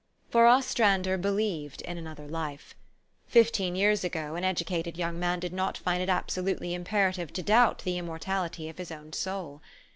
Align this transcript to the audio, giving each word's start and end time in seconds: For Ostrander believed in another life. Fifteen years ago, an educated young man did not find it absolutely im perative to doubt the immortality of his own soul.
For 0.31 0.47
Ostrander 0.47 1.15
believed 1.15 1.81
in 1.83 1.95
another 1.99 2.27
life. 2.27 2.73
Fifteen 3.27 3.75
years 3.75 4.03
ago, 4.03 4.33
an 4.33 4.43
educated 4.43 4.97
young 4.97 5.19
man 5.19 5.39
did 5.39 5.53
not 5.53 5.77
find 5.77 6.01
it 6.01 6.09
absolutely 6.09 6.73
im 6.73 6.83
perative 6.85 7.29
to 7.33 7.43
doubt 7.43 7.83
the 7.83 7.99
immortality 7.99 8.67
of 8.67 8.79
his 8.79 8.89
own 8.89 9.13
soul. 9.13 9.61